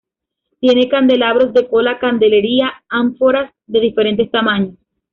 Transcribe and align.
Tiene 0.59 0.89
candelabros 0.89 1.53
de 1.53 1.67
cola, 1.67 1.99
candelería, 1.99 2.71
ánforas 2.89 3.53
de 3.67 3.81
diferentes 3.81 4.31
tamaños. 4.31 4.73